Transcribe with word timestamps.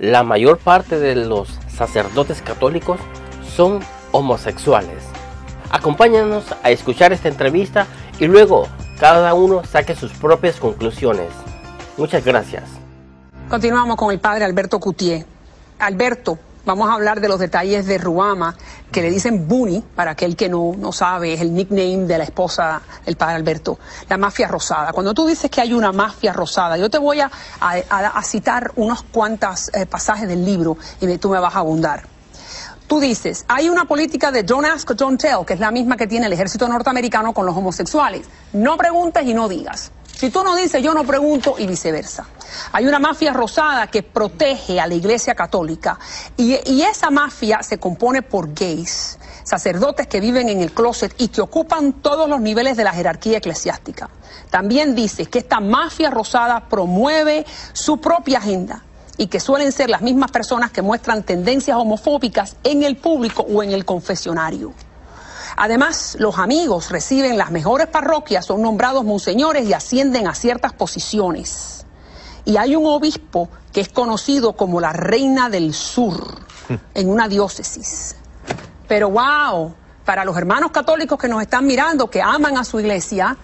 la 0.00 0.22
mayor 0.22 0.56
parte 0.56 0.98
de 0.98 1.14
los 1.14 1.58
sacerdotes 1.68 2.40
católicos 2.40 2.98
son 3.54 3.80
homosexuales. 4.12 5.04
Acompáñanos 5.70 6.44
a 6.62 6.70
escuchar 6.70 7.12
esta 7.12 7.28
entrevista 7.28 7.86
y 8.18 8.26
luego 8.26 8.66
cada 8.98 9.34
uno 9.34 9.62
saque 9.62 9.94
sus 9.94 10.10
propias 10.12 10.56
conclusiones. 10.56 11.28
Muchas 11.98 12.24
gracias. 12.24 12.64
Continuamos 13.50 13.96
con 13.96 14.10
el 14.10 14.18
padre 14.18 14.46
Alberto 14.46 14.80
Cutier. 14.80 15.26
Alberto, 15.78 16.38
vamos 16.64 16.88
a 16.88 16.94
hablar 16.94 17.20
de 17.20 17.28
los 17.28 17.38
detalles 17.38 17.86
de 17.86 17.98
Ruama, 17.98 18.56
que 18.90 19.02
le 19.02 19.10
dicen 19.10 19.46
Bunny, 19.48 19.82
para 19.94 20.12
aquel 20.12 20.36
que 20.36 20.48
no, 20.48 20.74
no 20.76 20.92
sabe, 20.92 21.34
es 21.34 21.40
el 21.40 21.54
nickname 21.54 22.06
de 22.06 22.18
la 22.18 22.24
esposa 22.24 22.82
del 23.04 23.16
padre 23.16 23.36
Alberto, 23.36 23.78
la 24.08 24.16
mafia 24.16 24.48
rosada. 24.48 24.92
Cuando 24.92 25.14
tú 25.14 25.26
dices 25.26 25.50
que 25.50 25.60
hay 25.60 25.72
una 25.72 25.92
mafia 25.92 26.32
rosada, 26.32 26.76
yo 26.76 26.90
te 26.90 26.98
voy 26.98 27.20
a, 27.20 27.30
citar 28.22 28.72
unos 28.76 29.02
cuantos 29.02 29.70
eh, 29.74 29.86
pasajes 29.86 30.28
del 30.28 30.44
libro 30.44 30.76
y 31.00 31.18
tú 31.18 31.30
me 31.30 31.38
vas 31.38 31.54
a 31.54 31.60
abundar. 31.60 32.04
Tú 32.86 32.98
dices, 32.98 33.44
hay 33.46 33.68
una 33.68 33.84
política 33.84 34.32
de 34.32 34.42
don't 34.42 34.66
ask, 34.66 34.90
don't 34.94 35.20
tell, 35.20 35.46
que 35.46 35.54
es 35.54 35.60
la 35.60 35.70
misma 35.70 35.96
que 35.96 36.08
tiene 36.08 36.26
el 36.26 36.32
ejército 36.32 36.66
norteamericano 36.66 37.32
con 37.32 37.46
los 37.46 37.56
homosexuales. 37.56 38.26
No 38.52 38.76
preguntes 38.76 39.24
y 39.24 39.32
no 39.32 39.48
digas. 39.48 39.92
Si 40.20 40.28
tú 40.28 40.44
no 40.44 40.54
dices, 40.54 40.82
yo 40.82 40.92
no 40.92 41.02
pregunto 41.04 41.54
y 41.56 41.66
viceversa. 41.66 42.26
Hay 42.72 42.86
una 42.86 42.98
mafia 42.98 43.32
rosada 43.32 43.86
que 43.86 44.02
protege 44.02 44.78
a 44.78 44.86
la 44.86 44.92
Iglesia 44.92 45.34
Católica 45.34 45.98
y, 46.36 46.82
esa 46.82 47.08
mafia 47.08 47.62
se 47.62 47.78
compone 47.78 48.20
por 48.20 48.52
gays, 48.52 49.18
sacerdotes 49.44 50.08
que 50.08 50.20
viven 50.20 50.50
en 50.50 50.60
el 50.60 50.72
closet 50.72 51.14
y 51.16 51.28
que 51.28 51.40
ocupan 51.40 52.02
todos 52.02 52.28
los 52.28 52.38
niveles 52.38 52.76
de 52.76 52.84
la 52.84 52.92
jerarquía 52.92 53.38
eclesiástica. 53.38 54.10
También 54.50 54.94
dices 54.94 55.26
que 55.30 55.38
esta 55.38 55.58
mafia 55.58 56.10
rosada 56.10 56.68
promueve 56.68 57.46
su 57.72 57.98
propia 57.98 58.40
agenda 58.40 58.84
y 59.16 59.28
que 59.28 59.40
suelen 59.40 59.72
ser 59.72 59.88
las 59.88 60.02
mismas 60.02 60.30
personas 60.30 60.70
que 60.70 60.82
muestran 60.82 61.22
tendencias 61.22 61.78
homofóbicas 61.78 62.56
en 62.62 62.82
el 62.82 62.98
público 62.98 63.46
o 63.50 63.62
en 63.62 63.70
el 63.70 63.86
confesionario. 63.86 64.74
Además, 65.62 66.16
los 66.18 66.38
amigos 66.38 66.88
reciben 66.88 67.36
las 67.36 67.50
mejores 67.50 67.86
parroquias, 67.86 68.46
son 68.46 68.62
nombrados 68.62 69.04
monseñores 69.04 69.68
y 69.68 69.74
ascienden 69.74 70.26
a 70.26 70.34
ciertas 70.34 70.72
posiciones. 70.72 71.84
Y 72.46 72.56
hay 72.56 72.74
un 72.76 72.86
obispo 72.86 73.50
que 73.70 73.82
es 73.82 73.90
conocido 73.90 74.54
como 74.54 74.80
la 74.80 74.94
reina 74.94 75.50
del 75.50 75.74
sur 75.74 76.46
en 76.94 77.10
una 77.10 77.28
diócesis. 77.28 78.16
Pero 78.88 79.10
wow, 79.10 79.74
para 80.06 80.24
los 80.24 80.34
hermanos 80.34 80.70
católicos 80.70 81.18
que 81.18 81.28
nos 81.28 81.42
están 81.42 81.66
mirando, 81.66 82.08
que 82.08 82.22
aman 82.22 82.56
a 82.56 82.64
su 82.64 82.80
iglesia, 82.80 83.36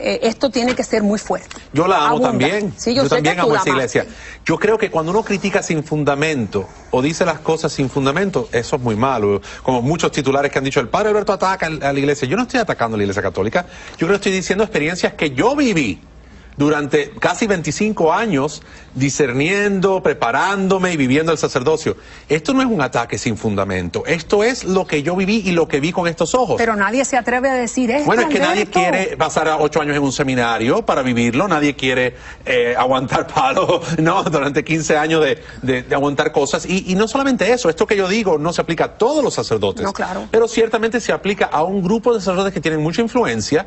eh, 0.00 0.20
esto 0.22 0.50
tiene 0.50 0.74
que 0.74 0.84
ser 0.84 1.02
muy 1.02 1.18
fuerte. 1.18 1.56
Yo 1.72 1.86
la 1.86 2.08
amo 2.08 2.20
también. 2.20 2.74
yo, 2.86 3.08
también 3.08 3.40
amo 3.40 3.56
esa 3.56 3.68
iglesia. 3.68 4.06
Yo 4.44 4.58
creo 4.58 4.78
que 4.78 4.90
cuando 4.90 5.12
uno 5.12 5.22
critica 5.22 5.62
sin 5.62 5.84
fundamento 5.84 6.68
o 6.90 7.02
dice 7.02 7.24
las 7.24 7.40
cosas 7.40 7.72
sin 7.72 7.90
fundamento, 7.90 8.48
eso 8.52 8.76
es 8.76 8.82
muy 8.82 8.96
malo. 8.96 9.40
Como 9.62 9.82
muchos 9.82 10.12
titulares 10.12 10.50
que 10.50 10.58
han 10.58 10.64
dicho, 10.64 10.80
el 10.80 10.88
padre 10.88 11.10
Alberto 11.10 11.32
ataca 11.32 11.66
a 11.66 11.92
la 11.92 11.98
iglesia. 11.98 12.28
Yo 12.28 12.36
no 12.36 12.42
estoy 12.42 12.60
atacando 12.60 12.94
a 12.94 12.98
la 12.98 13.04
iglesia 13.04 13.22
católica. 13.22 13.66
Yo 13.92 14.06
creo 14.06 14.10
que 14.10 14.16
estoy 14.16 14.32
diciendo 14.32 14.64
experiencias 14.64 15.14
que 15.14 15.30
yo 15.30 15.54
viví 15.56 16.00
durante 16.58 17.10
casi 17.20 17.46
25 17.46 18.12
años 18.12 18.62
discerniendo, 18.94 20.02
preparándome 20.02 20.92
y 20.92 20.96
viviendo 20.96 21.30
el 21.30 21.38
sacerdocio. 21.38 21.96
Esto 22.28 22.52
no 22.52 22.62
es 22.62 22.66
un 22.66 22.82
ataque 22.82 23.16
sin 23.16 23.36
fundamento. 23.36 24.04
Esto 24.06 24.42
es 24.42 24.64
lo 24.64 24.84
que 24.84 25.04
yo 25.04 25.14
viví 25.14 25.42
y 25.44 25.52
lo 25.52 25.68
que 25.68 25.78
vi 25.78 25.92
con 25.92 26.08
estos 26.08 26.34
ojos. 26.34 26.56
Pero 26.58 26.74
nadie 26.74 27.04
se 27.04 27.16
atreve 27.16 27.48
a 27.48 27.54
decir 27.54 27.92
esto. 27.92 28.06
Bueno, 28.06 28.22
es 28.22 28.28
que 28.28 28.40
nadie 28.40 28.66
quiere 28.66 29.16
pasar 29.16 29.48
a 29.48 29.58
ocho 29.58 29.80
años 29.80 29.96
en 29.96 30.02
un 30.02 30.12
seminario 30.12 30.84
para 30.84 31.02
vivirlo. 31.02 31.46
Nadie 31.46 31.76
quiere 31.76 32.16
eh, 32.44 32.74
aguantar 32.76 33.26
palo, 33.34 33.80
¿no? 33.98 34.24
Durante 34.24 34.64
15 34.64 34.96
años 34.96 35.24
de, 35.62 35.86
aguantar 35.94 36.32
cosas. 36.32 36.66
Y, 36.66 36.90
y, 36.90 36.96
no 36.96 37.06
solamente 37.06 37.52
eso, 37.52 37.68
esto 37.68 37.86
que 37.86 37.96
yo 37.96 38.08
digo 38.08 38.36
no 38.36 38.52
se 38.52 38.60
aplica 38.60 38.84
a 38.84 38.98
todos 38.98 39.22
los 39.22 39.32
sacerdotes. 39.32 39.84
No, 39.84 39.92
claro. 39.92 40.26
Pero 40.30 40.48
ciertamente 40.48 41.00
se 41.00 41.12
aplica 41.12 41.46
a 41.46 41.62
un 41.62 41.82
grupo 41.82 42.12
de 42.12 42.20
sacerdotes 42.20 42.52
que 42.52 42.60
tienen 42.60 42.82
mucha 42.82 43.00
influencia 43.00 43.66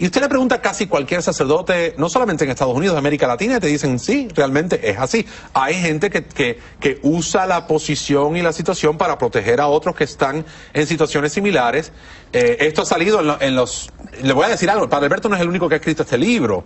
y 0.00 0.06
usted 0.06 0.22
le 0.22 0.30
pregunta 0.30 0.54
a 0.54 0.62
casi 0.62 0.86
cualquier 0.86 1.22
sacerdote, 1.22 1.94
no 1.98 2.08
solamente 2.08 2.44
en 2.44 2.50
Estados 2.50 2.74
Unidos, 2.74 2.96
América 2.96 3.26
Latina, 3.26 3.58
y 3.58 3.60
te 3.60 3.66
dicen, 3.66 3.98
sí, 3.98 4.28
realmente 4.34 4.88
es 4.88 4.96
así. 4.98 5.26
Hay 5.52 5.74
gente 5.74 6.08
que, 6.08 6.24
que, 6.24 6.58
que 6.80 6.98
usa 7.02 7.44
la 7.44 7.66
posición 7.66 8.34
y 8.34 8.40
la 8.40 8.54
situación 8.54 8.96
para 8.96 9.18
proteger 9.18 9.60
a 9.60 9.66
otros 9.66 9.94
que 9.94 10.04
están 10.04 10.46
en 10.72 10.86
situaciones 10.86 11.34
similares. 11.34 11.92
Eh, 12.32 12.56
esto 12.60 12.80
ha 12.80 12.86
salido 12.86 13.20
en, 13.20 13.46
en, 13.46 13.54
los... 13.54 13.90
Le 14.22 14.32
voy 14.32 14.46
a 14.46 14.48
decir 14.48 14.70
algo, 14.70 14.84
el 14.84 14.88
padre 14.88 15.04
Alberto 15.04 15.28
no 15.28 15.36
es 15.36 15.42
el 15.42 15.48
único 15.50 15.68
que 15.68 15.74
ha 15.74 15.78
escrito 15.78 16.04
este 16.04 16.16
libro 16.16 16.64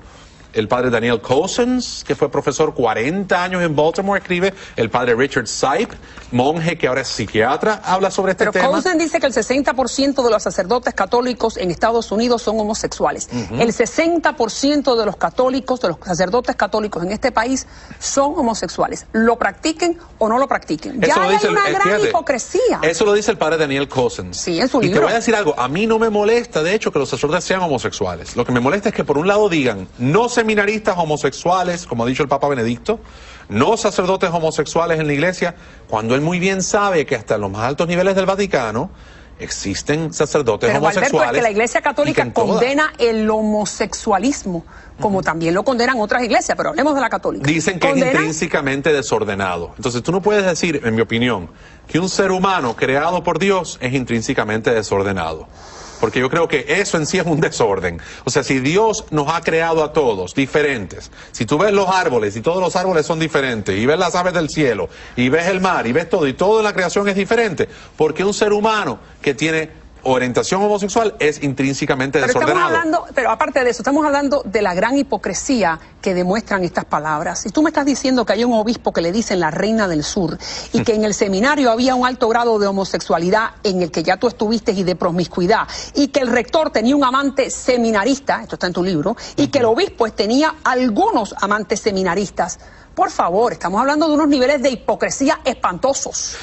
el 0.54 0.68
padre 0.68 0.90
Daniel 0.90 1.20
Cousins, 1.20 2.04
que 2.06 2.14
fue 2.14 2.30
profesor 2.30 2.74
40 2.74 3.42
años 3.42 3.62
en 3.62 3.74
Baltimore, 3.74 4.18
escribe, 4.18 4.54
el 4.76 4.90
padre 4.90 5.14
Richard 5.14 5.46
Sipe, 5.46 5.94
monje 6.32 6.78
que 6.78 6.86
ahora 6.86 7.02
es 7.02 7.08
psiquiatra, 7.08 7.80
habla 7.84 8.10
sobre 8.10 8.32
este 8.32 8.44
tema. 8.46 8.52
Pero 8.52 8.70
Cousins 8.72 8.98
dice 8.98 9.20
que 9.20 9.26
el 9.26 9.32
60% 9.32 10.22
de 10.24 10.30
los 10.30 10.42
sacerdotes 10.42 10.94
católicos 10.94 11.56
en 11.56 11.70
Estados 11.70 12.10
Unidos 12.12 12.42
son 12.42 12.58
homosexuales. 12.58 13.28
El 13.32 13.72
60% 13.72 14.96
de 14.96 15.06
los 15.06 15.16
católicos, 15.16 15.80
de 15.80 15.88
los 15.88 15.96
sacerdotes 16.04 16.56
católicos 16.56 17.02
en 17.02 17.12
este 17.12 17.32
país 17.32 17.66
son 17.98 18.34
homosexuales. 18.36 19.06
Lo 19.12 19.36
practiquen 19.38 19.98
o 20.18 20.28
no 20.28 20.38
lo 20.38 20.46
practiquen. 20.46 21.00
ya 21.00 21.14
hay 21.22 21.38
una 21.48 21.68
gran 21.70 22.00
hipocresía. 22.00 22.80
Eso 22.82 23.04
lo 23.04 23.12
dice 23.12 23.30
el 23.30 23.38
padre 23.38 23.58
Daniel 23.58 23.88
Cousins. 23.88 24.36
Sí, 24.36 24.60
en 24.60 24.68
su 24.68 24.80
libro. 24.80 24.96
Y 24.96 25.00
te 25.00 25.04
voy 25.04 25.12
a 25.12 25.16
decir 25.16 25.34
algo, 25.34 25.58
a 25.58 25.68
mí 25.68 25.86
no 25.86 25.98
me 25.98 26.10
molesta, 26.10 26.62
de 26.62 26.74
hecho, 26.74 26.92
que 26.92 26.98
los 26.98 27.08
sacerdotes 27.08 27.44
sean 27.44 27.60
homosexuales. 27.60 28.36
Lo 28.36 28.44
que 28.44 28.52
me 28.52 28.60
molesta 28.60 28.90
es 28.90 28.94
que 28.94 29.04
por 29.04 29.18
un 29.18 29.26
lado 29.26 29.48
digan, 29.48 29.88
no 29.98 30.28
se 30.28 30.43
seminaristas 30.44 30.98
homosexuales, 30.98 31.86
como 31.86 32.04
ha 32.04 32.06
dicho 32.06 32.22
el 32.22 32.28
Papa 32.28 32.48
Benedicto, 32.48 33.00
no 33.48 33.78
sacerdotes 33.78 34.28
homosexuales 34.30 35.00
en 35.00 35.06
la 35.06 35.14
iglesia, 35.14 35.54
cuando 35.88 36.14
él 36.14 36.20
muy 36.20 36.38
bien 36.38 36.62
sabe 36.62 37.06
que 37.06 37.16
hasta 37.16 37.38
los 37.38 37.50
más 37.50 37.62
altos 37.62 37.88
niveles 37.88 38.14
del 38.14 38.26
Vaticano 38.26 38.90
existen 39.38 40.12
sacerdotes 40.12 40.68
Pero, 40.68 40.80
homosexuales. 40.80 41.14
Alberto, 41.14 41.32
es 41.32 41.38
que 41.38 41.42
la 41.42 41.50
Iglesia 41.50 41.80
Católica 41.80 42.30
condena 42.30 42.92
el 42.98 43.28
homosexualismo, 43.28 44.66
como 45.00 45.22
también 45.22 45.54
lo 45.54 45.64
condenan 45.64 45.98
otras 45.98 46.22
iglesias, 46.22 46.54
pero 46.58 46.68
hablemos 46.68 46.94
de 46.94 47.00
la 47.00 47.08
católica. 47.08 47.46
Dicen 47.46 47.80
que 47.80 47.90
es 47.90 47.96
intrínsecamente 47.96 48.92
desordenado. 48.92 49.72
Entonces 49.78 50.02
tú 50.02 50.12
no 50.12 50.20
puedes 50.20 50.44
decir, 50.44 50.82
en 50.84 50.94
mi 50.94 51.00
opinión, 51.00 51.48
que 51.88 51.98
un 51.98 52.10
ser 52.10 52.32
humano 52.32 52.76
creado 52.76 53.22
por 53.22 53.38
Dios 53.38 53.78
es 53.80 53.94
intrínsecamente 53.94 54.74
desordenado 54.74 55.48
porque 56.04 56.20
yo 56.20 56.28
creo 56.28 56.46
que 56.48 56.66
eso 56.68 56.98
en 56.98 57.06
sí 57.06 57.16
es 57.16 57.24
un 57.24 57.40
desorden. 57.40 57.98
O 58.24 58.30
sea, 58.30 58.42
si 58.42 58.58
Dios 58.58 59.06
nos 59.10 59.26
ha 59.32 59.40
creado 59.40 59.82
a 59.82 59.94
todos 59.94 60.34
diferentes, 60.34 61.10
si 61.32 61.46
tú 61.46 61.56
ves 61.56 61.72
los 61.72 61.88
árboles 61.88 62.36
y 62.36 62.42
todos 62.42 62.60
los 62.60 62.76
árboles 62.76 63.06
son 63.06 63.18
diferentes, 63.18 63.74
y 63.74 63.86
ves 63.86 63.98
las 63.98 64.14
aves 64.14 64.34
del 64.34 64.50
cielo, 64.50 64.90
y 65.16 65.30
ves 65.30 65.46
el 65.46 65.62
mar, 65.62 65.86
y 65.86 65.92
ves 65.92 66.10
todo, 66.10 66.28
y 66.28 66.34
todo 66.34 66.62
la 66.62 66.74
creación 66.74 67.08
es 67.08 67.16
diferente, 67.16 67.70
porque 67.96 68.22
un 68.22 68.34
ser 68.34 68.52
humano 68.52 68.98
que 69.22 69.32
tiene 69.32 69.70
orientación 70.04 70.62
homosexual 70.62 71.14
es 71.18 71.42
intrínsecamente 71.42 72.20
pero 72.20 72.26
desordenado. 72.28 72.66
Estamos 72.66 72.78
hablando, 72.78 73.06
pero 73.14 73.30
aparte 73.30 73.64
de 73.64 73.70
eso, 73.70 73.82
estamos 73.82 74.04
hablando 74.04 74.42
de 74.44 74.62
la 74.62 74.74
gran 74.74 74.96
hipocresía 74.98 75.78
que 76.00 76.14
demuestran 76.14 76.64
estas 76.64 76.84
palabras. 76.84 77.44
Y 77.46 77.50
tú 77.50 77.62
me 77.62 77.70
estás 77.70 77.86
diciendo 77.86 78.24
que 78.24 78.34
hay 78.34 78.44
un 78.44 78.52
obispo 78.52 78.92
que 78.92 79.00
le 79.00 79.12
dicen 79.12 79.40
la 79.40 79.50
reina 79.50 79.88
del 79.88 80.04
sur 80.04 80.38
y 80.72 80.82
que 80.82 80.94
en 80.94 81.04
el 81.04 81.14
seminario 81.14 81.70
había 81.70 81.94
un 81.94 82.06
alto 82.06 82.28
grado 82.28 82.58
de 82.58 82.66
homosexualidad 82.66 83.52
en 83.62 83.82
el 83.82 83.90
que 83.90 84.02
ya 84.02 84.16
tú 84.16 84.28
estuviste 84.28 84.72
y 84.72 84.82
de 84.82 84.96
promiscuidad 84.96 85.66
y 85.94 86.08
que 86.08 86.20
el 86.20 86.28
rector 86.28 86.70
tenía 86.70 86.96
un 86.96 87.04
amante 87.04 87.50
seminarista, 87.50 88.42
esto 88.42 88.56
está 88.56 88.66
en 88.66 88.72
tu 88.72 88.82
libro, 88.82 89.16
y 89.36 89.48
que 89.48 89.58
el 89.58 89.64
obispo 89.64 90.10
tenía 90.10 90.54
algunos 90.64 91.34
amantes 91.40 91.80
seminaristas. 91.80 92.58
Por 92.94 93.10
favor, 93.10 93.52
estamos 93.52 93.80
hablando 93.80 94.06
de 94.08 94.14
unos 94.14 94.28
niveles 94.28 94.62
de 94.62 94.70
hipocresía 94.70 95.40
espantosos. 95.44 96.36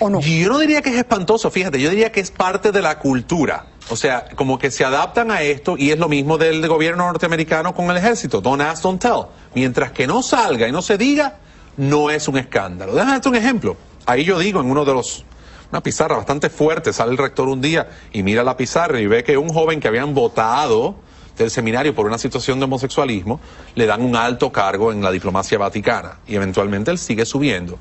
Yo 0.00 0.48
no 0.48 0.58
diría 0.58 0.82
que 0.82 0.90
es 0.90 0.96
espantoso, 0.96 1.50
fíjate, 1.50 1.80
yo 1.80 1.90
diría 1.90 2.10
que 2.10 2.20
es 2.20 2.30
parte 2.30 2.72
de 2.72 2.82
la 2.82 2.98
cultura. 2.98 3.66
O 3.90 3.96
sea, 3.96 4.26
como 4.34 4.58
que 4.58 4.70
se 4.70 4.84
adaptan 4.84 5.30
a 5.30 5.42
esto 5.42 5.76
y 5.78 5.90
es 5.90 5.98
lo 5.98 6.08
mismo 6.08 6.38
del 6.38 6.66
gobierno 6.66 7.06
norteamericano 7.06 7.74
con 7.74 7.90
el 7.90 7.96
ejército. 7.96 8.40
Don't 8.40 8.62
ask, 8.62 8.82
don't 8.82 9.00
tell. 9.00 9.26
Mientras 9.54 9.92
que 9.92 10.06
no 10.06 10.22
salga 10.22 10.66
y 10.66 10.72
no 10.72 10.80
se 10.80 10.96
diga, 10.96 11.36
no 11.76 12.10
es 12.10 12.26
un 12.28 12.38
escándalo. 12.38 12.94
Déjame 12.94 13.12
darte 13.12 13.28
un 13.28 13.36
ejemplo. 13.36 13.76
Ahí 14.06 14.24
yo 14.24 14.38
digo 14.38 14.60
en 14.60 14.70
uno 14.70 14.84
de 14.84 14.94
los 14.94 15.24
una 15.70 15.82
pizarra 15.82 16.16
bastante 16.16 16.50
fuerte, 16.50 16.92
sale 16.92 17.10
el 17.10 17.18
rector 17.18 17.48
un 17.48 17.60
día 17.60 17.88
y 18.12 18.22
mira 18.22 18.44
la 18.44 18.56
pizarra 18.56 19.00
y 19.00 19.06
ve 19.06 19.24
que 19.24 19.36
un 19.36 19.48
joven 19.48 19.80
que 19.80 19.88
habían 19.88 20.14
votado 20.14 20.94
del 21.36 21.50
seminario 21.50 21.94
por 21.94 22.06
una 22.06 22.16
situación 22.16 22.60
de 22.60 22.66
homosexualismo, 22.66 23.40
le 23.74 23.86
dan 23.86 24.02
un 24.02 24.14
alto 24.14 24.52
cargo 24.52 24.92
en 24.92 25.02
la 25.02 25.10
diplomacia 25.10 25.58
vaticana 25.58 26.18
y 26.28 26.36
eventualmente 26.36 26.92
él 26.92 26.98
sigue 26.98 27.26
subiendo. 27.26 27.76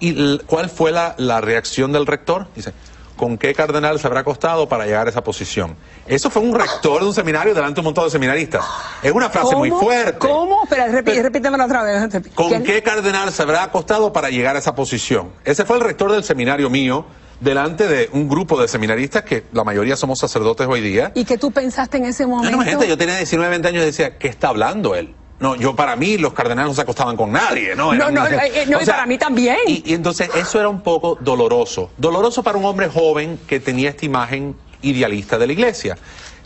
¿Y 0.00 0.38
cuál 0.40 0.70
fue 0.70 0.92
la, 0.92 1.40
reacción 1.40 1.92
del 1.92 2.06
rector? 2.06 2.48
Dice, 2.56 2.72
¿con 3.16 3.36
qué 3.36 3.54
cardenal 3.54 4.00
se 4.00 4.06
habrá 4.06 4.24
costado 4.24 4.68
para 4.68 4.86
llegar 4.86 5.06
a 5.06 5.10
esa 5.10 5.22
posición? 5.22 5.76
Eso 6.06 6.30
fue 6.30 6.42
un 6.42 6.54
rector 6.54 7.02
de 7.02 7.08
un 7.08 7.14
seminario 7.14 7.54
delante 7.54 7.76
de 7.76 7.80
un 7.80 7.84
montón 7.84 8.04
de 8.04 8.10
seminaristas. 8.10 8.64
Es 9.02 9.12
una 9.12 9.28
frase 9.28 9.54
muy 9.54 9.70
fuerte. 9.70 10.18
¿Cómo? 10.18 10.62
Espera, 10.64 10.88
repítemelo 10.88 11.64
otra 11.64 11.82
vez. 11.82 12.08
¿Con 12.34 12.62
qué 12.62 12.82
cardenal 12.82 13.30
se 13.30 13.42
habrá 13.42 13.70
costado 13.70 14.12
para 14.12 14.30
llegar 14.30 14.56
a 14.56 14.58
esa 14.58 14.74
posición? 14.74 15.30
Ese 15.44 15.64
fue 15.64 15.76
el 15.76 15.82
rector 15.82 16.10
del 16.10 16.24
seminario 16.24 16.70
mío 16.70 17.04
delante 17.40 17.88
de 17.88 18.10
un 18.12 18.28
grupo 18.28 18.60
de 18.60 18.68
seminaristas 18.68 19.22
que 19.22 19.44
la 19.52 19.64
mayoría 19.64 19.96
somos 19.96 20.18
sacerdotes 20.18 20.66
hoy 20.66 20.80
día. 20.80 21.12
¿Y 21.14 21.24
qué 21.24 21.38
tú 21.38 21.50
pensaste 21.50 21.96
en 21.96 22.06
ese 22.06 22.26
momento? 22.26 22.56
No, 22.56 22.62
gente, 22.62 22.86
yo 22.86 22.96
tenía 22.96 23.16
19, 23.16 23.50
20 23.50 23.68
años 23.68 23.82
y 23.82 23.86
decía, 23.86 24.18
¿qué 24.18 24.28
está 24.28 24.48
hablando 24.48 24.94
él? 24.94 25.14
No, 25.40 25.56
yo 25.56 25.74
para 25.74 25.96
mí 25.96 26.18
los 26.18 26.34
cardenales 26.34 26.68
no 26.70 26.74
se 26.74 26.82
acostaban 26.82 27.16
con 27.16 27.32
nadie, 27.32 27.74
¿no? 27.74 27.94
No, 27.94 28.10
no, 28.10 28.26
Eran- 28.26 28.40
eh, 28.44 28.66
no, 28.68 28.78
o 28.78 28.82
y 28.82 28.86
para 28.86 29.06
mí 29.06 29.16
también. 29.18 29.56
Y, 29.66 29.82
y 29.90 29.94
entonces 29.94 30.28
eso 30.34 30.58
era 30.60 30.68
un 30.68 30.82
poco 30.82 31.16
doloroso. 31.20 31.90
Doloroso 31.96 32.42
para 32.42 32.58
un 32.58 32.64
hombre 32.66 32.88
joven 32.88 33.38
que 33.46 33.58
tenía 33.58 33.88
esta 33.90 34.04
imagen 34.04 34.54
idealista 34.82 35.38
de 35.38 35.46
la 35.46 35.52
iglesia. 35.54 35.96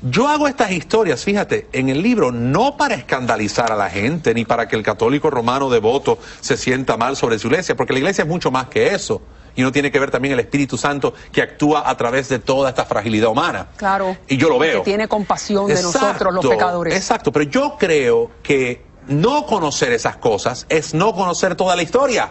Yo 0.02 0.28
hago 0.28 0.46
estas 0.48 0.70
historias, 0.70 1.24
fíjate, 1.24 1.66
en 1.72 1.88
el 1.88 2.02
libro 2.02 2.30
no 2.30 2.76
para 2.76 2.94
escandalizar 2.94 3.72
a 3.72 3.76
la 3.76 3.88
gente, 3.90 4.34
ni 4.34 4.44
para 4.44 4.68
que 4.68 4.76
el 4.76 4.82
católico 4.82 5.30
romano 5.30 5.70
devoto 5.70 6.18
se 6.40 6.56
sienta 6.56 6.96
mal 6.96 7.16
sobre 7.16 7.38
su 7.38 7.46
iglesia, 7.48 7.74
porque 7.74 7.94
la 7.94 8.00
iglesia 8.00 8.22
es 8.22 8.28
mucho 8.28 8.50
más 8.50 8.66
que 8.66 8.88
eso. 8.94 9.22
Y 9.56 9.62
no 9.62 9.72
tiene 9.72 9.90
que 9.90 9.98
ver 9.98 10.10
también 10.10 10.34
el 10.34 10.40
Espíritu 10.40 10.76
Santo 10.76 11.14
que 11.32 11.42
actúa 11.42 11.88
a 11.88 11.96
través 11.96 12.28
de 12.28 12.38
toda 12.38 12.70
esta 12.70 12.84
fragilidad 12.84 13.30
humana. 13.30 13.68
Claro. 13.76 14.16
Y 14.28 14.36
yo 14.36 14.48
lo 14.48 14.58
veo. 14.58 14.82
Que 14.82 14.90
tiene 14.90 15.08
compasión 15.08 15.68
de 15.68 15.80
nosotros, 15.82 16.34
los 16.34 16.46
pecadores. 16.46 16.94
Exacto, 16.94 17.30
pero 17.30 17.44
yo 17.44 17.76
creo 17.78 18.30
que 18.42 18.82
no 19.08 19.46
conocer 19.46 19.92
esas 19.92 20.16
cosas 20.16 20.66
es 20.68 20.94
no 20.94 21.14
conocer 21.14 21.54
toda 21.54 21.76
la 21.76 21.82
historia. 21.82 22.30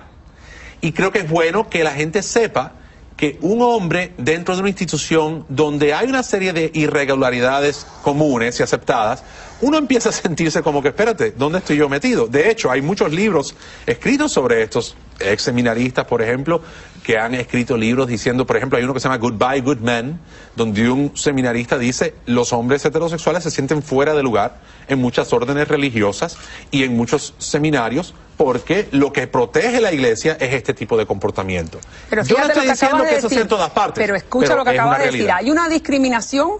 Y 0.81 0.91
creo 0.91 1.11
que 1.11 1.19
es 1.19 1.29
bueno 1.29 1.69
que 1.69 1.83
la 1.83 1.91
gente 1.91 2.21
sepa 2.23 2.73
que 3.15 3.37
un 3.41 3.61
hombre 3.61 4.13
dentro 4.17 4.55
de 4.55 4.61
una 4.61 4.69
institución 4.69 5.45
donde 5.47 5.93
hay 5.93 6.09
una 6.09 6.23
serie 6.23 6.51
de 6.51 6.71
irregularidades 6.73 7.85
comunes 8.01 8.59
y 8.59 8.63
aceptadas, 8.63 9.23
uno 9.63 9.77
empieza 9.77 10.09
a 10.09 10.11
sentirse 10.11 10.61
como 10.61 10.81
que, 10.81 10.89
espérate, 10.89 11.31
¿dónde 11.31 11.59
estoy 11.59 11.77
yo 11.77 11.87
metido? 11.87 12.27
De 12.27 12.49
hecho, 12.49 12.69
hay 12.69 12.81
muchos 12.81 13.13
libros 13.13 13.55
escritos 13.85 14.33
sobre 14.33 14.61
estos 14.61 14.97
ex 15.19 15.41
seminaristas, 15.41 16.05
por 16.05 16.21
ejemplo, 16.21 16.61
que 17.01 17.17
han 17.17 17.33
escrito 17.33 17.77
libros 17.77 18.09
diciendo, 18.09 18.45
por 18.45 18.57
ejemplo, 18.57 18.77
hay 18.77 18.83
uno 18.83 18.93
que 18.93 18.99
se 18.99 19.07
llama 19.07 19.19
Goodbye 19.19 19.61
Good 19.61 19.77
Men, 19.77 20.19
donde 20.57 20.89
un 20.89 21.15
seminarista 21.15 21.77
dice, 21.77 22.13
los 22.25 22.51
hombres 22.51 22.83
heterosexuales 22.83 23.43
se 23.43 23.51
sienten 23.51 23.81
fuera 23.81 24.13
de 24.13 24.21
lugar 24.21 24.57
en 24.89 24.99
muchas 24.99 25.31
órdenes 25.31 25.69
religiosas 25.69 26.37
y 26.69 26.83
en 26.83 26.97
muchos 26.97 27.33
seminarios 27.37 28.13
porque 28.35 28.89
lo 28.91 29.13
que 29.13 29.27
protege 29.27 29.79
la 29.79 29.93
iglesia 29.93 30.35
es 30.41 30.53
este 30.53 30.73
tipo 30.73 30.97
de 30.97 31.05
comportamiento. 31.05 31.79
Pero 32.09 32.23
Yo 32.23 32.37
no 32.37 32.45
estoy 32.47 32.63
que 32.63 32.71
diciendo 32.71 33.03
que 33.03 33.11
de 33.11 33.17
eso 33.17 33.29
sea 33.29 33.41
en 33.41 33.47
todas 33.47 33.69
partes. 33.69 34.03
Pero 34.03 34.15
escucha 34.15 34.47
pero 34.47 34.57
lo 34.57 34.65
que 34.65 34.71
acabas 34.71 34.99
de 34.99 35.05
decir. 35.05 35.31
Hay 35.31 35.49
una 35.51 35.69
discriminación 35.69 36.51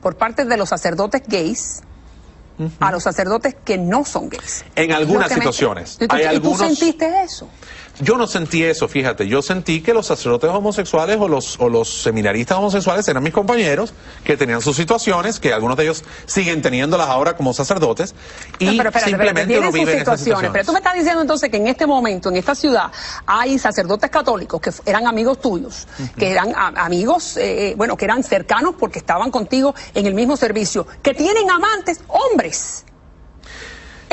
por 0.00 0.16
parte 0.16 0.44
de 0.44 0.56
los 0.56 0.68
sacerdotes 0.68 1.22
gays 1.26 1.82
a 2.80 2.90
los 2.92 3.02
sacerdotes 3.02 3.56
que 3.64 3.76
no 3.78 4.04
son 4.04 4.28
gays. 4.28 4.64
En 4.76 4.92
algunas 4.92 5.32
situaciones. 5.32 5.96
¿Y 6.00 6.06
tú, 6.08 6.14
Hay 6.14 6.22
tú 6.22 6.28
algunos- 6.28 6.58
sentiste 6.58 7.22
eso? 7.22 7.48
Yo 8.00 8.18
no 8.18 8.26
sentí 8.26 8.64
eso, 8.64 8.88
fíjate. 8.88 9.28
Yo 9.28 9.40
sentí 9.40 9.80
que 9.80 9.94
los 9.94 10.06
sacerdotes 10.06 10.50
homosexuales 10.50 11.16
o 11.20 11.28
los, 11.28 11.58
o 11.60 11.68
los 11.68 12.02
seminaristas 12.02 12.58
homosexuales 12.58 13.06
eran 13.06 13.22
mis 13.22 13.32
compañeros, 13.32 13.94
que 14.24 14.36
tenían 14.36 14.60
sus 14.60 14.76
situaciones, 14.76 15.38
que 15.38 15.52
algunos 15.52 15.76
de 15.76 15.84
ellos 15.84 16.04
siguen 16.26 16.60
teniéndolas 16.60 17.08
ahora 17.08 17.36
como 17.36 17.52
sacerdotes, 17.52 18.14
y 18.58 18.66
No, 18.66 18.72
pero 18.76 18.88
espérate, 18.88 19.10
simplemente 19.10 19.54
espérate, 19.54 19.58
uno 19.58 19.70
sus 19.70 19.80
vive 19.80 19.92
en 19.92 20.02
esas 20.02 20.20
situaciones. 20.20 20.50
Pero 20.52 20.64
tú 20.64 20.72
me 20.72 20.78
estás 20.78 20.94
diciendo 20.94 21.20
entonces 21.20 21.50
que 21.50 21.56
en 21.56 21.68
este 21.68 21.86
momento, 21.86 22.28
en 22.30 22.36
esta 22.36 22.54
ciudad, 22.54 22.90
hay 23.26 23.58
sacerdotes 23.58 24.10
católicos 24.10 24.60
que 24.60 24.70
eran 24.86 25.06
amigos 25.06 25.40
tuyos, 25.40 25.86
que 26.16 26.30
eran 26.30 26.52
amigos, 26.56 27.36
eh, 27.36 27.70
eh, 27.70 27.74
bueno, 27.76 27.96
que 27.96 28.04
eran 28.06 28.22
cercanos 28.22 28.74
porque 28.78 28.98
estaban 28.98 29.30
contigo 29.30 29.74
en 29.94 30.06
el 30.06 30.14
mismo 30.14 30.36
servicio, 30.36 30.86
que 31.02 31.14
tienen 31.14 31.50
amantes 31.50 32.00
hombres. 32.08 32.84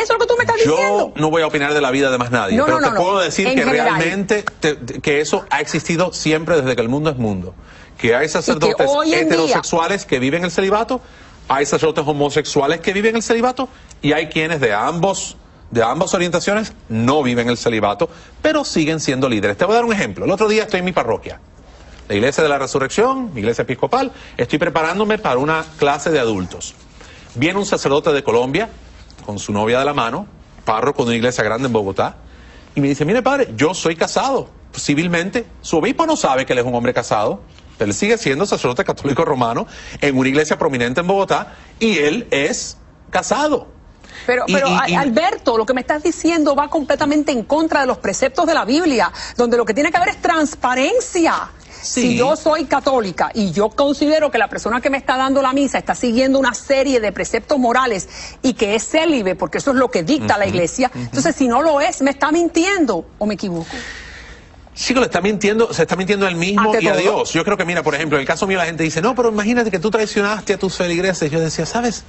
Eso 0.02 0.14
es 0.14 0.20
lo 0.20 0.20
que 0.20 0.26
tú 0.28 0.34
me 0.38 0.44
estás 0.44 0.58
Yo 0.66 0.72
diciendo. 0.72 1.14
no 1.16 1.30
voy 1.30 1.42
a 1.42 1.48
opinar 1.48 1.74
de 1.74 1.82
la 1.82 1.92
vida 1.92 2.10
de 2.12 2.18
más 2.18 2.32
nadie, 2.32 2.58
No, 2.58 2.66
pero 2.66 2.80
no, 2.80 2.88
te 2.88 2.94
no, 2.94 3.00
no. 3.00 3.04
puedo 3.04 3.20
decir 3.20 3.48
En 3.48 3.56
que 3.56 3.64
general. 3.64 3.96
realmente 3.98 4.44
te- 4.60 4.76
te- 4.76 5.02
que 5.02 5.22
eso 5.22 5.46
ha 5.50 5.62
existido 5.62 6.14
siempre 6.14 6.56
desde 6.60 6.76
que 6.76 6.82
el 6.82 6.90
mundo 6.90 7.10
es 7.10 7.18
mundo. 7.18 7.54
Que 7.98 8.16
hay 8.16 8.28
sacerdotes 8.30 8.88
hoy 8.90 9.14
en 9.14 9.30
día- 9.30 9.38
heterosexuales 9.38 10.06
que 10.06 10.20
viven 10.20 10.44
el 10.44 10.52
celibato, 10.52 11.02
hay 11.48 11.66
sacerdotes 11.66 12.04
homosexuales 12.08 12.80
que 12.80 12.94
viven 12.94 13.16
el 13.16 13.22
celibato 13.24 13.70
y 14.02 14.14
hay 14.14 14.28
quienes 14.28 14.60
de 14.60 14.74
ambos 14.74 15.38
de 15.70 15.82
ambas 15.84 16.14
orientaciones 16.14 16.74
no 16.90 17.24
viven 17.24 17.48
el 17.50 17.56
celibato, 17.58 18.10
pero 18.42 18.66
siguen 18.66 19.00
siendo 19.00 19.30
líderes. 19.30 19.56
Te 19.58 19.64
voy 19.64 19.72
a 19.72 19.76
dar 19.78 19.86
un 19.86 19.94
ejemplo. 19.94 20.26
El 20.26 20.32
otro 20.32 20.50
día 20.50 20.64
estoy 20.64 20.80
en 20.80 20.86
mi 20.86 20.92
parroquia, 20.92 21.40
la 22.10 22.16
Iglesia 22.16 22.44
de 22.44 22.50
la 22.50 22.58
Resurrección, 22.60 23.34
mi 23.34 23.40
iglesia 23.40 23.62
episcopal, 23.62 24.12
estoy 24.36 24.60
preparándome 24.60 25.18
para 25.18 25.38
una 25.38 25.64
clase 25.78 26.10
de 26.10 26.20
adultos. 26.20 26.74
Viene 27.36 27.58
un 27.58 27.66
sacerdote 27.66 28.12
de 28.12 28.22
Colombia 28.22 28.68
con 29.22 29.40
su 29.40 29.52
novia 29.54 29.80
de 29.80 29.86
la 29.86 29.94
mano, 29.94 30.28
párroco 30.66 31.04
de 31.04 31.10
una 31.10 31.18
iglesia 31.18 31.44
grande 31.44 31.68
en 31.68 31.74
Bogotá, 31.74 32.18
y 32.76 32.82
me 32.82 32.88
dice, 32.88 33.06
mire 33.06 33.22
padre, 33.22 33.50
yo 33.56 33.74
soy 33.74 33.96
casado 33.96 34.50
civilmente, 34.76 35.46
su 35.62 35.78
obispo 35.78 36.06
no 36.06 36.16
sabe 36.16 36.46
que 36.46 36.54
él 36.54 36.60
es 36.60 36.66
un 36.66 36.74
hombre 36.76 36.94
casado, 36.94 37.42
él 37.80 37.94
sigue 37.94 38.18
siendo 38.18 38.46
sacerdote 38.46 38.84
católico 38.86 39.26
romano 39.26 39.66
en 40.02 40.18
una 40.18 40.30
iglesia 40.30 40.58
prominente 40.58 41.02
en 41.02 41.08
Bogotá, 41.08 41.56
y 41.80 41.98
él 41.98 42.28
es 42.32 42.78
casado. 43.10 43.68
Pero, 44.26 44.44
pero 44.48 44.68
y- 44.68 44.92
y- 44.92 44.96
Al- 44.96 45.08
Alberto, 45.10 45.58
lo 45.58 45.66
que 45.66 45.74
me 45.74 45.82
estás 45.82 46.04
diciendo 46.04 46.56
va 46.56 46.70
completamente 46.70 47.32
en 47.32 47.44
contra 47.44 47.82
de 47.82 47.88
los 47.88 47.98
preceptos 47.98 48.46
de 48.46 48.54
la 48.54 48.66
Biblia, 48.66 49.12
donde 49.36 49.58
lo 49.58 49.66
que 49.66 49.74
tiene 49.74 49.90
que 49.90 49.98
haber 49.98 50.10
es 50.10 50.22
transparencia. 50.22 51.50
Sí. 51.82 52.02
Si 52.02 52.18
yo 52.18 52.36
soy 52.36 52.66
católica 52.66 53.32
y 53.34 53.52
yo 53.52 53.70
considero 53.70 54.32
que 54.32 54.38
la 54.38 54.48
persona 54.48 54.82
que 54.82 54.90
me 54.90 54.98
está 54.98 55.18
dando 55.18 55.42
la 55.42 55.54
misa 55.54 55.78
está 55.78 55.96
siguiendo 55.96 56.40
una 56.40 56.54
serie 56.54 57.00
de 57.00 57.12
preceptos 57.12 57.58
morales 57.58 58.08
y 58.42 58.54
que 58.54 58.76
es 58.76 58.88
célibe, 58.88 59.36
porque 59.36 59.58
eso 59.58 59.72
es 59.72 59.78
lo 59.78 59.90
que 59.90 60.04
dicta 60.04 60.38
la 60.38 60.48
iglesia, 60.48 60.92
entonces 60.94 61.36
si 61.36 61.48
no 61.48 61.62
lo 61.62 61.82
es, 61.82 62.02
me 62.02 62.12
está 62.12 62.32
mintiendo 62.32 63.06
o 63.18 63.26
me 63.26 63.34
equivoco. 63.34 63.76
Chico, 64.74 65.00
le 65.02 65.08
está 65.08 65.22
mintiendo, 65.22 65.74
se 65.74 65.82
está 65.82 65.96
mintiendo 65.96 66.28
él 66.28 66.36
mismo 66.36 66.72
Ante 66.72 66.84
y 66.84 66.88
a. 66.88 66.96
Dios. 66.96 67.34
Yo 67.34 67.44
creo 67.44 67.58
que, 67.58 67.66
mira, 67.66 67.84
por 67.84 67.94
ejemplo, 67.94 68.18
en 68.18 68.22
el 68.22 68.28
caso 68.28 68.48
mío 68.48 68.58
la 68.58 68.66
gente 68.66 68.84
dice, 68.84 69.02
no, 69.02 69.14
pero 69.16 69.30
imagínate 69.30 69.70
que 69.70 69.80
tú 69.80 69.92
traicionaste 69.92 70.54
a 70.54 70.58
tus 70.58 70.78
feligreses. 70.78 71.30
Yo 71.30 71.40
decía, 71.40 71.66
¿sabes? 71.66 72.04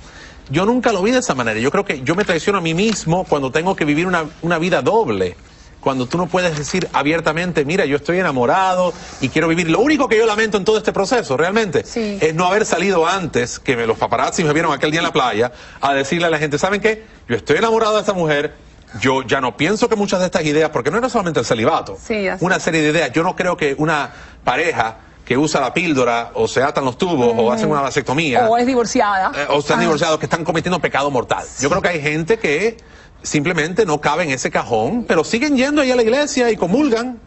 Yo 0.49 0.65
nunca 0.65 0.93
lo 0.93 1.03
vi 1.03 1.11
de 1.11 1.19
esa 1.19 1.35
manera. 1.35 1.59
Yo 1.59 1.71
creo 1.71 1.85
que 1.85 2.03
yo 2.03 2.15
me 2.15 2.25
traiciono 2.25 2.59
a 2.59 2.61
mí 2.61 2.75
mismo 2.75 3.25
cuando 3.25 3.51
tengo 3.51 3.75
que 3.75 3.85
vivir 3.85 4.07
una, 4.07 4.27
una 4.43 4.59
vida 4.59 4.81
doble. 4.81 5.37
Cuando 5.83 6.07
tú 6.07 6.17
no 6.17 6.27
puedes 6.29 6.57
decir 6.57 6.89
abiertamente, 6.93 7.65
mira, 7.65 7.85
yo 7.85 7.97
estoy 7.97 8.19
enamorado 8.21 8.95
y 9.21 9.29
quiero 9.29 9.49
vivir. 9.49 9.69
Lo 9.69 9.81
único 9.81 10.09
que 10.09 10.17
yo 10.17 10.25
lamento 10.27 10.57
en 10.57 10.65
todo 10.65 10.79
este 10.79 10.93
proceso, 10.93 11.37
realmente, 11.37 11.85
Sí. 11.85 12.19
es 12.21 12.35
no 12.37 12.47
haber 12.47 12.65
salido 12.65 13.07
antes, 13.07 13.59
que 13.59 13.77
me, 13.77 13.85
los 13.87 13.99
paparazzi 13.99 14.45
me 14.45 14.53
vieron 14.53 14.73
aquel 14.73 14.93
día 14.93 15.01
en 15.01 15.07
la 15.07 15.13
playa, 15.13 15.51
a 15.81 15.93
decirle 15.93 16.27
a 16.29 16.31
la 16.31 16.39
gente, 16.39 16.57
¿saben 16.57 16.81
qué? 16.81 17.05
Yo 17.29 17.35
estoy 17.35 17.57
enamorado 17.57 17.95
de 17.95 18.01
esta 18.01 18.13
mujer, 18.13 18.55
yo 19.01 19.23
ya 19.23 19.41
no 19.41 19.57
pienso 19.57 19.89
que 19.89 19.97
muchas 19.97 20.21
de 20.21 20.27
estas 20.27 20.45
ideas, 20.45 20.71
porque 20.71 20.91
no 20.93 20.99
era 20.99 21.09
solamente 21.09 21.41
el 21.41 21.47
celibato, 21.47 21.99
Sí, 22.01 22.27
una 22.41 22.61
serie 22.61 22.81
de 22.83 22.91
ideas. 22.91 23.11
Yo 23.13 23.25
no 23.25 23.35
creo 23.35 23.57
que 23.57 23.75
una 23.77 24.13
pareja 24.45 24.99
que 25.25 25.37
usa 25.37 25.61
la 25.61 25.73
píldora 25.75 26.31
o 26.35 26.47
se 26.47 26.63
atan 26.63 26.85
los 26.85 26.97
tubos 26.99 27.33
o 27.37 27.51
hacen 27.53 27.71
una 27.71 27.81
vasectomía 27.81 28.49
O 28.49 28.57
es 28.57 28.67
divorciada. 28.67 29.33
eh, 29.35 29.47
o 29.51 29.59
están 29.61 29.81
divorciados 29.81 30.19
que 30.21 30.27
están 30.27 30.45
cometiendo 30.45 30.79
pecado 30.81 31.11
mortal. 31.11 31.45
Yo 31.61 31.69
creo 31.71 31.81
que 31.83 31.89
hay 31.89 32.01
gente 32.03 32.39
que 32.39 32.77
simplemente 33.23 33.85
no 33.87 34.01
cabe 34.01 34.25
en 34.25 34.31
ese 34.31 34.51
cajón, 34.51 35.05
pero 35.07 35.25
siguen 35.25 35.57
yendo 35.57 35.83
ahí 35.83 35.91
a 35.91 35.97
la 35.97 36.03
iglesia 36.03 36.51
y 36.51 36.57
comulgan. 36.57 37.19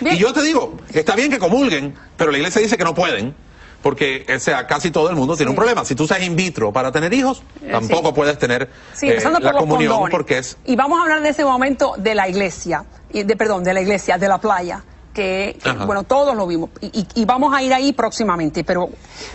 Bien. 0.00 0.16
Y 0.16 0.18
yo 0.18 0.32
te 0.32 0.42
digo, 0.42 0.76
está 0.92 1.14
bien 1.14 1.30
que 1.30 1.38
comulguen, 1.38 1.94
pero 2.16 2.30
la 2.32 2.38
iglesia 2.38 2.60
dice 2.60 2.76
que 2.76 2.84
no 2.84 2.94
pueden. 2.94 3.34
Porque, 3.82 4.24
o 4.34 4.40
sea, 4.40 4.66
casi 4.66 4.90
todo 4.90 5.10
el 5.10 5.16
mundo 5.16 5.36
tiene 5.36 5.50
un 5.50 5.56
problema. 5.56 5.84
Si 5.84 5.94
tú 5.94 6.04
usas 6.04 6.22
in 6.22 6.34
vitro 6.36 6.72
para 6.72 6.90
tener 6.90 7.12
hijos, 7.12 7.42
Eh, 7.62 7.68
tampoco 7.70 8.08
sí. 8.08 8.14
puedes 8.14 8.38
tener 8.38 8.70
Sí, 8.94 9.08
eh, 9.10 9.20
la 9.40 9.52
comunión 9.52 9.92
condones. 9.92 10.10
porque 10.10 10.38
es 10.38 10.56
Y 10.64 10.74
vamos 10.74 10.98
a 10.98 11.02
hablar 11.02 11.20
de 11.20 11.28
ese 11.28 11.44
momento 11.44 11.92
de 11.98 12.14
la 12.14 12.26
iglesia, 12.26 12.84
de, 13.12 13.36
perdón, 13.36 13.62
de 13.62 13.74
la 13.74 13.82
iglesia, 13.82 14.16
de 14.16 14.26
la 14.26 14.38
playa, 14.38 14.82
que, 15.14 15.56
que, 15.62 15.70
bueno, 15.86 16.02
todos 16.02 16.36
lo 16.36 16.46
vimos. 16.46 16.68
Y, 16.82 16.86
y- 17.00 17.06
y 17.22 17.24
vamos 17.24 17.54
a 17.54 17.62
ir 17.62 17.72
ahí 17.72 17.92
próximamente, 17.94 18.64
pero 18.64 18.90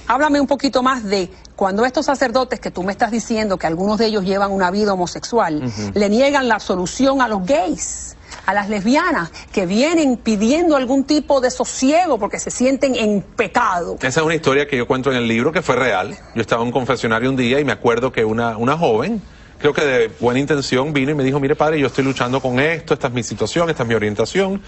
háblame 0.07 0.39
un 0.39 0.45
poquito 0.48 0.83
más 0.83 1.03
de 1.03 1.31
cuando 1.55 1.86
estos 1.86 2.05
sacerdotes 2.05 2.59
que 2.59 2.69
tú 2.69 2.83
me 2.83 2.91
estás 2.91 3.09
diciendo 3.12 3.57
que 3.57 3.65
algunos 3.65 3.98
de 3.98 4.05
ellos 4.05 4.24
llevan 4.25 4.51
una 4.51 4.69
vida 4.69 4.93
homosexual, 4.93 5.63
le 5.95 6.09
niegan 6.09 6.48
la 6.48 6.59
solución 6.59 7.21
a 7.21 7.27
los 7.27 7.45
gays. 7.45 8.15
A 8.45 8.53
las 8.53 8.69
lesbianas 8.69 9.31
que 9.51 9.65
vienen 9.65 10.17
pidiendo 10.17 10.75
algún 10.75 11.03
tipo 11.03 11.41
de 11.41 11.50
sosiego 11.51 12.17
porque 12.19 12.39
se 12.39 12.51
sienten 12.51 12.95
en 12.95 13.21
pecado. 13.21 13.98
Esa 14.01 14.19
es 14.21 14.25
una 14.25 14.36
historia 14.36 14.67
que 14.67 14.77
yo 14.77 14.88
cuento 14.88 15.09
en 15.12 15.17
el 15.17 15.27
libro 15.27 15.51
que 15.51 15.62
fue 15.63 15.75
real. 15.75 16.15
Yo 16.36 16.41
estaba 16.41 16.62
en 16.62 16.67
un 16.67 16.71
confesionario 16.71 17.29
un 17.29 17.36
día 17.36 17.59
y 17.59 17.65
me 17.65 17.71
acuerdo 17.71 18.12
que 18.12 18.24
una, 18.25 18.55
una 18.57 18.77
joven, 18.77 19.21
creo 19.59 19.74
que 19.74 19.83
de 19.86 20.12
buena 20.19 20.39
intención, 20.39 20.93
vino 20.93 21.12
y 21.12 21.15
me 21.15 21.24
dijo, 21.24 21.39
mire 21.39 21.55
padre, 21.55 21.79
yo 21.79 21.88
estoy 21.88 22.03
luchando 22.03 22.39
con 22.39 22.59
esto, 22.59 22.93
esta 22.93 23.07
es 23.07 23.13
mi 23.13 23.24
situación, 23.24 23.69
esta 23.69 23.83
es 23.83 23.89
mi 23.89 23.95
orientación. 23.95 24.62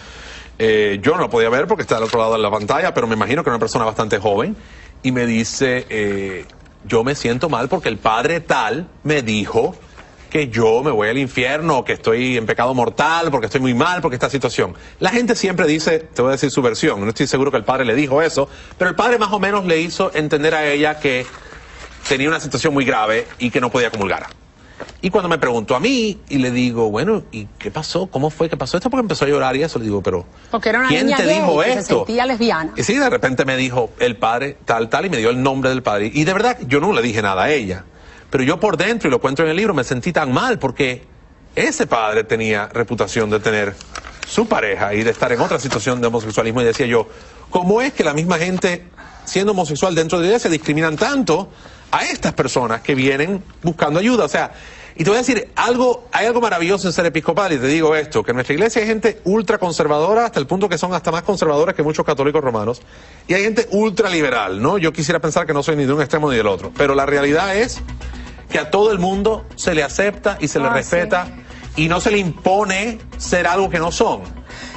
Eh, 0.63 1.00
yo 1.01 1.13
no 1.13 1.22
lo 1.22 1.30
podía 1.32 1.50
ver 1.50 1.65
porque 1.65 1.82
está 1.82 1.98
al 1.98 2.03
otro 2.03 2.20
lado 2.20 2.34
de 2.34 2.38
la 2.38 2.51
pantalla, 2.51 2.94
pero 2.94 3.08
me 3.08 3.15
imagino 3.15 3.44
que 3.44 3.50
era 3.50 3.56
una 3.56 3.60
persona 3.60 3.84
bastante 3.84 4.20
joven. 4.20 4.56
Y 5.01 5.12
me 5.12 5.25
dice, 5.25 5.88
eh, 5.89 6.46
yo 6.86 7.03
me 7.03 7.15
siento 7.15 7.50
mal 7.50 7.68
porque 7.68 7.89
el 7.89 7.98
padre 7.98 8.41
tal 8.41 8.88
me 9.03 9.24
dijo 9.24 9.75
que 10.30 10.50
yo 10.50 10.84
me 10.84 10.91
voy 10.91 11.10
al 11.10 11.18
infierno, 11.18 11.84
que 11.84 11.94
estoy 11.94 12.38
en 12.38 12.46
pecado 12.46 12.75
mortal, 12.75 13.32
porque 13.32 13.48
estoy 13.48 13.60
muy 13.60 13.74
mal, 13.74 14.03
porque 14.03 14.18
esta 14.18 14.30
situación. 14.30 14.75
La 15.00 15.10
gente 15.10 15.36
siempre 15.36 15.65
dice, 15.65 15.98
te 15.98 16.22
voy 16.22 16.30
a 16.30 16.34
decir 16.34 16.51
su 16.51 16.62
versión, 16.62 17.01
no 17.01 17.10
estoy 17.10 17.25
seguro 17.25 17.50
que 17.50 17.58
el 17.58 17.63
padre 17.63 17.84
le 17.84 17.96
dijo 17.96 18.22
eso, 18.22 18.48
pero 18.77 18.91
el 18.91 18.96
padre 18.96 19.18
más 19.18 19.34
o 19.34 19.39
menos 19.39 19.65
le 19.65 19.82
hizo 19.82 20.12
entender 20.13 20.53
a 20.53 20.68
ella 20.68 21.00
que 21.00 21.25
tenía 22.08 22.27
una 22.27 22.39
situación 22.39 22.72
muy 22.72 22.86
grave 22.86 23.25
y 23.39 23.50
que 23.50 23.60
no 23.60 23.72
podía 23.72 23.89
comulgar. 23.89 24.27
Y 25.03 25.10
cuando 25.10 25.27
me 25.29 25.39
preguntó 25.39 25.75
a 25.75 25.79
mí, 25.79 26.20
y 26.29 26.38
le 26.38 26.51
digo, 26.51 26.91
bueno, 26.91 27.24
¿y 27.31 27.48
qué 27.58 27.72
pasó? 27.72 28.05
¿Cómo 28.05 28.29
fue 28.29 28.50
que 28.50 28.58
pasó 28.58 28.77
esto? 28.77 28.89
Porque 28.91 29.01
empezó 29.01 29.25
a 29.25 29.27
llorar 29.27 29.55
y 29.55 29.63
eso. 29.63 29.79
Le 29.79 29.86
digo, 29.86 30.01
pero. 30.03 30.25
Porque 30.51 30.70
era 30.70 30.79
una 30.79 30.89
¿Quién 30.89 31.08
niña 31.08 31.17
te 31.17 31.25
gay 31.25 31.36
dijo 31.36 31.60
que 31.60 31.74
se 31.74 31.79
esto? 31.79 31.98
sentía 32.05 32.25
lesbiana. 32.27 32.74
Y 32.77 32.84
sí, 32.84 32.93
de 32.96 33.10
repente 33.10 33.43
me 33.43 33.58
dijo 33.58 33.89
el 34.00 34.15
padre, 34.15 34.58
tal, 34.63 34.89
tal, 34.89 35.08
y 35.08 35.10
me 35.10 35.17
dio 35.17 35.31
el 35.31 35.41
nombre 35.41 35.72
del 35.72 35.81
padre. 35.81 36.12
Y 36.13 36.24
de 36.24 36.34
verdad, 36.34 36.58
yo 36.67 36.79
no 36.79 36.93
le 36.93 37.01
dije 37.01 37.22
nada 37.24 37.43
a 37.43 37.51
ella. 37.51 37.84
Pero 38.29 38.43
yo 38.43 38.60
por 38.60 38.77
dentro, 38.77 39.08
y 39.08 39.12
lo 39.12 39.20
cuento 39.20 39.41
en 39.41 39.50
el 39.50 39.58
libro, 39.58 39.74
me 39.74 39.84
sentí 39.84 40.13
tan 40.13 40.31
mal 40.31 40.60
porque 40.60 41.03
ese 41.55 41.88
padre 41.88 42.24
tenía 42.24 42.67
reputación 42.67 43.29
de 43.31 43.39
tener 43.39 43.75
su 44.27 44.48
pareja 44.48 44.93
y 44.93 45.03
de 45.03 45.10
estar 45.10 45.31
en 45.34 45.41
otra 45.41 45.60
situación 45.60 46.00
de 46.00 46.08
homosexualismo 46.08 46.62
y 46.62 46.65
decía 46.65 46.86
yo, 46.86 47.10
¿cómo 47.50 47.81
es 47.81 47.91
que 47.91 48.03
la 48.03 48.13
misma 48.13 48.38
gente 48.38 48.86
siendo 49.25 49.51
homosexual 49.51 49.93
dentro 49.96 50.20
de 50.20 50.24
la 50.25 50.27
iglesia 50.29 50.50
discriminan 50.50 50.96
tanto 50.96 51.50
a 51.91 52.05
estas 52.05 52.31
personas 52.34 52.79
que 52.81 52.96
vienen 52.96 53.43
buscando 53.62 54.00
ayuda? 54.00 54.24
O 54.24 54.29
sea, 54.29 54.53
y 54.95 55.03
te 55.03 55.10
voy 55.10 55.17
a 55.17 55.21
decir, 55.21 55.51
algo, 55.55 56.05
hay 56.12 56.25
algo 56.25 56.41
maravilloso 56.41 56.88
en 56.88 56.93
ser 56.93 57.05
episcopal, 57.05 57.53
y 57.53 57.57
te 57.57 57.67
digo 57.67 57.95
esto, 57.95 58.24
que 58.24 58.31
en 58.31 58.36
nuestra 58.36 58.53
iglesia 58.53 58.81
hay 58.81 58.88
gente 58.88 59.21
ultra 59.24 59.57
conservadora, 59.57 60.25
hasta 60.25 60.39
el 60.39 60.48
punto 60.48 60.67
que 60.69 60.77
son 60.77 60.93
hasta 60.93 61.12
más 61.12 61.24
conservadores 61.24 61.75
que 61.75 61.83
muchos 61.83 62.05
católicos 62.05 62.43
romanos, 62.43 62.81
y 63.27 63.33
hay 63.33 63.43
gente 63.43 63.67
ultra 63.71 64.10
liberal, 64.10 64.62
¿no? 64.62 64.77
Yo 64.77 64.91
quisiera 64.91 65.19
pensar 65.19 65.45
que 65.45 65.53
no 65.53 65.63
soy 65.63 65.75
ni 65.75 65.86
de 65.86 65.93
un 65.93 66.01
extremo 66.01 66.29
ni 66.29 66.38
del 66.38 66.48
otro, 66.48 66.71
pero 66.77 66.95
la 66.95 67.05
realidad 67.05 67.55
es 67.55 67.81
que 68.50 68.60
a 68.60 68.69
todo 68.69 68.91
el 68.91 69.00
mundo 69.00 69.45
se 69.55 69.74
le 69.74 69.81
acepta 69.81 70.38
y 70.41 70.48
se 70.50 70.60
le 70.60 70.67
Ah, 70.67 70.74
respeta 70.74 71.27
y 71.75 71.88
no 71.88 72.00
se 72.01 72.12
le 72.12 72.18
impone 72.18 73.00
ser 73.18 73.48
algo 73.48 73.70
que 73.70 73.80
no 73.80 73.92
son. 73.92 74.22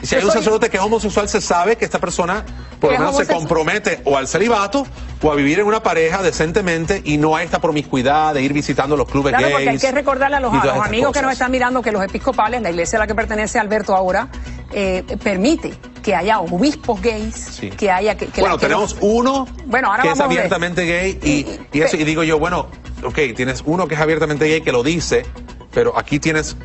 Si 0.03 0.15
hay 0.15 0.25
un 0.25 0.31
sacerdote 0.31 0.69
que 0.71 0.77
es 0.77 0.83
homosexual, 0.83 1.29
se 1.29 1.41
sabe 1.41 1.77
que 1.77 1.85
esta 1.85 1.99
persona 1.99 2.45
por 2.81 2.93
lo 2.93 2.99
menos 2.99 3.17
se 3.17 3.27
compromete 3.27 4.03
o 4.05 4.17
al 4.19 4.29
celibato 4.29 4.87
o 5.23 5.33
a 5.33 5.35
vivir 5.35 5.59
en 5.61 5.67
una 5.67 5.83
pareja 5.83 6.23
decentemente 6.23 7.01
y 7.05 7.17
no 7.17 7.35
a 7.35 7.43
esta 7.43 7.59
promiscuidad 7.61 8.35
de 8.35 8.43
ir 8.43 8.53
visitando 8.53 8.97
los 8.97 9.09
clubes 9.09 9.33
Claro, 9.33 9.47
porque 9.51 9.63
hay 9.63 9.67
gays. 9.77 9.81
que 9.81 9.91
recordarle 9.93 10.37
a 10.37 10.41
los, 10.41 10.53
a 10.53 10.65
los 10.67 10.87
amigos 10.87 11.13
que 11.13 11.23
nos 11.23 11.33
están 11.33 11.51
mirando 11.51 11.81
que 11.81 11.91
los 11.93 12.05
episcopales, 12.05 12.61
la 12.61 12.71
iglesia 12.71 12.99
a 12.99 13.01
la 13.01 13.07
que 13.07 13.15
pertenece 13.15 13.59
Alberto 13.59 13.95
ahora, 13.97 14.29
eh, 14.73 15.03
permite 15.23 15.73
que 16.03 16.15
haya 16.15 16.41
obispos 16.41 17.01
gays, 17.01 17.35
Sí. 17.35 17.71
que 17.71 17.91
haya 17.91 18.17
que, 18.17 18.27
que 18.27 18.41
bueno, 18.43 18.57
la- 18.57 18.61
que 18.61 18.67
tenemos 18.67 18.93
los- 18.95 19.03
uno 19.03 19.49
Bueno, 19.65 19.91
ahora 19.91 20.03
que 20.03 20.11
es 20.11 20.21
abiertamente 20.21 20.85
gay 20.85 21.19
y, 21.23 21.31
y- 21.31 21.61
y 21.73 21.81
eso, 21.81 21.97
y 21.97 22.05
digo 22.05 22.23
yo, 22.23 22.39
bueno, 22.39 22.67
ok, 23.03 23.19
tienes 23.35 23.63
uno 23.65 23.89
que 23.89 23.95
es 23.95 24.01
abiertamente 24.03 24.47
gay 24.47 24.61
que 24.61 24.73
lo 24.73 24.83
dice, 24.83 25.25
pero 25.73 25.99
aquí 25.99 26.19
tienes 26.19 26.57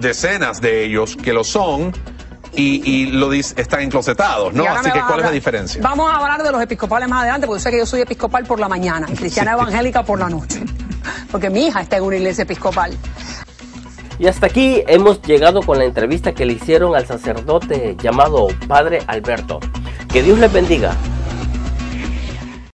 decenas 0.00 0.60
de 0.60 0.84
ellos 0.84 1.16
que 1.16 1.32
lo 1.32 1.44
son 1.44 1.92
y, 2.54 2.82
y 2.88 3.06
lo 3.06 3.30
dice, 3.30 3.54
están 3.60 3.80
enclosetados, 3.80 4.52
¿no? 4.54 4.64
Así 4.64 4.90
que 4.90 5.00
¿cuál 5.00 5.20
es 5.20 5.24
la 5.26 5.30
diferencia? 5.32 5.80
Vamos 5.82 6.10
a 6.12 6.16
hablar 6.16 6.42
de 6.42 6.52
los 6.52 6.62
episcopales 6.62 7.08
más 7.08 7.22
adelante, 7.22 7.46
porque 7.46 7.58
yo 7.60 7.62
sé 7.64 7.70
que 7.70 7.78
yo 7.78 7.86
soy 7.86 8.00
episcopal 8.02 8.44
por 8.44 8.60
la 8.60 8.68
mañana 8.68 9.06
y 9.10 9.14
cristiana 9.16 9.52
Sí. 9.52 9.60
evangélica 9.60 10.04
por 10.04 10.18
la 10.20 10.28
noche. 10.28 10.62
Porque 11.30 11.50
mi 11.50 11.66
hija 11.66 11.80
está 11.82 11.96
en 11.96 12.04
una 12.04 12.16
iglesia 12.16 12.42
episcopal. 12.42 12.96
Y 14.18 14.28
hasta 14.28 14.46
aquí 14.46 14.82
hemos 14.86 15.20
llegado 15.22 15.60
con 15.62 15.78
la 15.78 15.84
entrevista 15.84 16.32
que 16.32 16.46
le 16.46 16.52
hicieron 16.52 16.94
al 16.94 17.06
sacerdote 17.06 17.96
llamado 18.00 18.46
Padre 18.68 19.00
Alberto. 19.08 19.58
Que 20.12 20.22
Dios 20.22 20.38
les 20.38 20.52
bendiga. 20.52 20.94